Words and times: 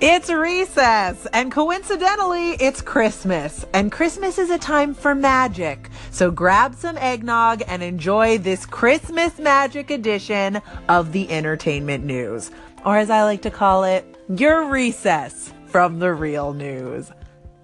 It's 0.00 0.30
recess, 0.30 1.26
and 1.32 1.50
coincidentally, 1.50 2.52
it's 2.52 2.80
Christmas. 2.80 3.66
And 3.74 3.90
Christmas 3.90 4.38
is 4.38 4.48
a 4.48 4.56
time 4.56 4.94
for 4.94 5.12
magic. 5.12 5.90
So 6.12 6.30
grab 6.30 6.76
some 6.76 6.96
eggnog 6.98 7.64
and 7.66 7.82
enjoy 7.82 8.38
this 8.38 8.64
Christmas 8.64 9.40
magic 9.40 9.90
edition 9.90 10.62
of 10.88 11.10
the 11.10 11.28
entertainment 11.32 12.04
news. 12.04 12.52
Or 12.86 12.96
as 12.96 13.10
I 13.10 13.24
like 13.24 13.42
to 13.42 13.50
call 13.50 13.82
it, 13.82 14.16
your 14.28 14.66
recess 14.66 15.52
from 15.66 15.98
the 15.98 16.14
real 16.14 16.52
news. 16.52 17.10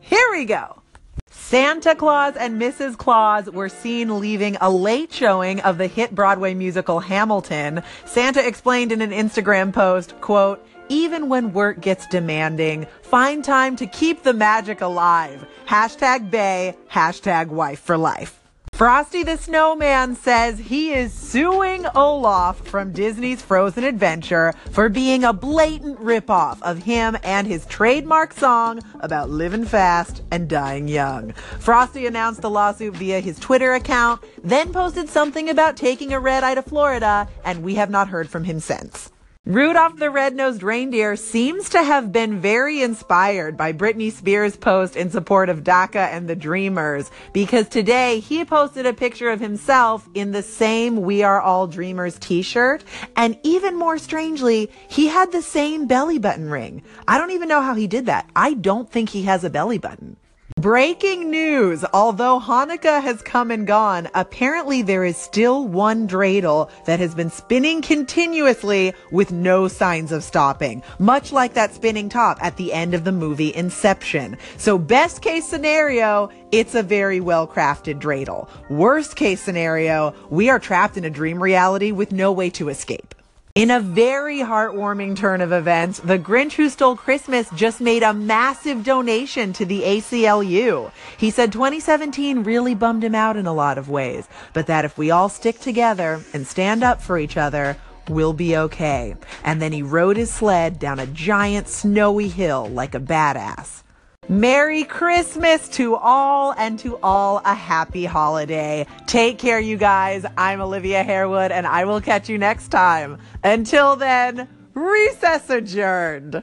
Here 0.00 0.28
we 0.32 0.44
go. 0.44 0.82
Santa 1.30 1.94
Claus 1.94 2.34
and 2.34 2.60
Mrs. 2.60 2.96
Claus 2.96 3.48
were 3.48 3.68
seen 3.68 4.18
leaving 4.18 4.56
a 4.60 4.70
late 4.70 5.12
showing 5.12 5.60
of 5.60 5.78
the 5.78 5.86
hit 5.86 6.12
Broadway 6.12 6.54
musical 6.54 6.98
Hamilton. 6.98 7.84
Santa 8.06 8.44
explained 8.44 8.90
in 8.90 9.02
an 9.02 9.10
Instagram 9.12 9.72
post, 9.72 10.20
quote, 10.20 10.66
even 10.88 11.28
when 11.28 11.52
work 11.52 11.80
gets 11.80 12.06
demanding, 12.06 12.86
find 13.02 13.44
time 13.44 13.76
to 13.76 13.86
keep 13.86 14.22
the 14.22 14.34
magic 14.34 14.80
alive. 14.80 15.46
Hashtag 15.66 16.30
Bae, 16.30 16.76
hashtag 16.90 17.48
wife 17.48 17.80
for 17.80 17.96
life. 17.96 18.40
Frosty 18.74 19.22
the 19.22 19.36
Snowman 19.36 20.16
says 20.16 20.58
he 20.58 20.92
is 20.92 21.12
suing 21.12 21.86
Olaf 21.94 22.58
from 22.66 22.90
Disney's 22.90 23.40
Frozen 23.40 23.84
Adventure 23.84 24.52
for 24.72 24.88
being 24.88 25.22
a 25.22 25.32
blatant 25.32 26.00
ripoff 26.00 26.60
of 26.60 26.82
him 26.82 27.16
and 27.22 27.46
his 27.46 27.66
trademark 27.66 28.32
song 28.32 28.80
about 28.98 29.30
living 29.30 29.64
fast 29.64 30.22
and 30.32 30.48
dying 30.48 30.88
young. 30.88 31.30
Frosty 31.60 32.06
announced 32.06 32.42
the 32.42 32.50
lawsuit 32.50 32.96
via 32.96 33.20
his 33.20 33.38
Twitter 33.38 33.74
account, 33.74 34.20
then 34.42 34.72
posted 34.72 35.08
something 35.08 35.48
about 35.48 35.76
taking 35.76 36.12
a 36.12 36.18
red 36.18 36.42
eye 36.42 36.56
to 36.56 36.62
Florida, 36.62 37.28
and 37.44 37.62
we 37.62 37.76
have 37.76 37.90
not 37.90 38.08
heard 38.08 38.28
from 38.28 38.42
him 38.42 38.58
since. 38.58 39.12
Rudolph 39.46 39.98
the 39.98 40.08
Red-Nosed 40.08 40.62
Reindeer 40.62 41.16
seems 41.16 41.68
to 41.68 41.82
have 41.82 42.10
been 42.10 42.40
very 42.40 42.80
inspired 42.80 43.58
by 43.58 43.74
Britney 43.74 44.10
Spears' 44.10 44.56
post 44.56 44.96
in 44.96 45.10
support 45.10 45.50
of 45.50 45.62
DACA 45.62 46.08
and 46.12 46.26
the 46.26 46.34
Dreamers 46.34 47.10
because 47.34 47.68
today 47.68 48.20
he 48.20 48.42
posted 48.46 48.86
a 48.86 48.94
picture 48.94 49.28
of 49.28 49.40
himself 49.40 50.08
in 50.14 50.32
the 50.32 50.42
same 50.42 51.02
We 51.02 51.22
Are 51.22 51.42
All 51.42 51.66
Dreamers 51.66 52.18
t-shirt 52.18 52.84
and 53.16 53.38
even 53.42 53.76
more 53.76 53.98
strangely, 53.98 54.70
he 54.88 55.08
had 55.08 55.30
the 55.30 55.42
same 55.42 55.86
belly 55.86 56.18
button 56.18 56.48
ring. 56.48 56.82
I 57.06 57.18
don't 57.18 57.32
even 57.32 57.48
know 57.50 57.60
how 57.60 57.74
he 57.74 57.86
did 57.86 58.06
that. 58.06 58.26
I 58.34 58.54
don't 58.54 58.90
think 58.90 59.10
he 59.10 59.24
has 59.24 59.44
a 59.44 59.50
belly 59.50 59.76
button. 59.76 60.16
Breaking 60.64 61.30
news! 61.30 61.84
Although 61.92 62.40
Hanukkah 62.40 63.02
has 63.02 63.20
come 63.20 63.50
and 63.50 63.66
gone, 63.66 64.08
apparently 64.14 64.80
there 64.80 65.04
is 65.04 65.18
still 65.18 65.68
one 65.68 66.08
dreidel 66.08 66.70
that 66.86 67.00
has 67.00 67.14
been 67.14 67.28
spinning 67.28 67.82
continuously 67.82 68.94
with 69.12 69.30
no 69.30 69.68
signs 69.68 70.10
of 70.10 70.24
stopping. 70.24 70.82
Much 70.98 71.32
like 71.32 71.52
that 71.52 71.74
spinning 71.74 72.08
top 72.08 72.38
at 72.40 72.56
the 72.56 72.72
end 72.72 72.94
of 72.94 73.04
the 73.04 73.12
movie 73.12 73.54
Inception. 73.54 74.38
So 74.56 74.78
best 74.78 75.20
case 75.20 75.44
scenario, 75.44 76.30
it's 76.50 76.74
a 76.74 76.82
very 76.82 77.20
well 77.20 77.46
crafted 77.46 78.00
dreidel. 78.00 78.48
Worst 78.70 79.16
case 79.16 79.42
scenario, 79.42 80.14
we 80.30 80.48
are 80.48 80.58
trapped 80.58 80.96
in 80.96 81.04
a 81.04 81.10
dream 81.10 81.42
reality 81.42 81.92
with 81.92 82.10
no 82.10 82.32
way 82.32 82.48
to 82.50 82.70
escape. 82.70 83.14
In 83.54 83.70
a 83.70 83.78
very 83.78 84.38
heartwarming 84.38 85.14
turn 85.14 85.40
of 85.40 85.52
events, 85.52 86.00
the 86.00 86.18
Grinch 86.18 86.54
Who 86.54 86.68
Stole 86.68 86.96
Christmas 86.96 87.48
just 87.54 87.80
made 87.80 88.02
a 88.02 88.12
massive 88.12 88.82
donation 88.82 89.52
to 89.52 89.64
the 89.64 89.82
ACLU. 89.82 90.90
He 91.16 91.30
said 91.30 91.52
2017 91.52 92.42
really 92.42 92.74
bummed 92.74 93.04
him 93.04 93.14
out 93.14 93.36
in 93.36 93.46
a 93.46 93.52
lot 93.52 93.78
of 93.78 93.88
ways, 93.88 94.26
but 94.54 94.66
that 94.66 94.84
if 94.84 94.98
we 94.98 95.12
all 95.12 95.28
stick 95.28 95.60
together 95.60 96.20
and 96.32 96.48
stand 96.48 96.82
up 96.82 97.00
for 97.00 97.16
each 97.16 97.36
other, 97.36 97.76
we'll 98.08 98.32
be 98.32 98.56
okay. 98.56 99.14
And 99.44 99.62
then 99.62 99.70
he 99.70 99.82
rode 99.84 100.16
his 100.16 100.32
sled 100.32 100.80
down 100.80 100.98
a 100.98 101.06
giant 101.06 101.68
snowy 101.68 102.26
hill 102.26 102.66
like 102.66 102.96
a 102.96 103.00
badass. 103.00 103.84
Merry 104.28 104.84
Christmas 104.84 105.68
to 105.68 105.96
all 105.96 106.54
and 106.56 106.78
to 106.78 106.98
all 107.02 107.42
a 107.44 107.54
happy 107.54 108.06
holiday. 108.06 108.86
Take 109.06 109.38
care, 109.38 109.60
you 109.60 109.76
guys. 109.76 110.24
I'm 110.38 110.62
Olivia 110.62 111.02
Harewood 111.02 111.52
and 111.52 111.66
I 111.66 111.84
will 111.84 112.00
catch 112.00 112.30
you 112.30 112.38
next 112.38 112.68
time. 112.68 113.18
Until 113.42 113.96
then, 113.96 114.48
recess 114.72 115.50
adjourned. 115.50 116.42